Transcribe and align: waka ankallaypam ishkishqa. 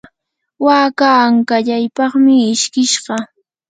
waka 0.65 1.07
ankallaypam 1.25 2.25
ishkishqa. 2.51 3.15